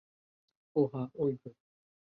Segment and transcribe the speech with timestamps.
[0.75, 1.53] আহ, হ্যাঁ, ও ড্রুইগ।